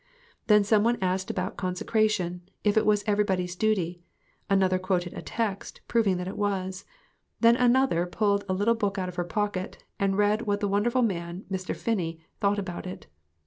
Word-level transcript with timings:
Then 0.47 0.63
some 0.63 0.83
one 0.83 0.97
asked 0.99 1.29
about 1.29 1.57
consecration 1.57 2.41
if 2.63 2.75
it 2.75 2.87
was 2.87 3.03
everybody's 3.05 3.55
duty; 3.55 4.01
another 4.49 4.79
quoted 4.79 5.13
a 5.13 5.21
text, 5.21 5.81
proving 5.87 6.17
that 6.17 6.27
it 6.27 6.37
was. 6.39 6.85
Then 7.41 7.55
another 7.55 8.07
pulled 8.07 8.43
a 8.49 8.53
little 8.53 8.73
book 8.73 8.97
out 8.97 9.09
of 9.09 9.15
her 9.17 9.23
pocket, 9.23 9.83
and 9.99 10.17
read 10.17 10.41
what 10.47 10.59
that 10.61 10.67
wonderful 10.69 11.03
man, 11.03 11.45
Mr. 11.51 11.75
Finney, 11.75 12.19
thought 12.39 12.57
about 12.57 12.87
it. 12.87 13.05